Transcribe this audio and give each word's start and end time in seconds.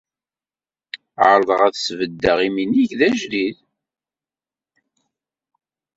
Ɛerḍeɣ 1.27 1.61
ad 1.67 1.75
sbeddeɣ 1.77 2.37
iminig 2.47 2.91
d 2.99 3.01
ajdid. 3.07 3.57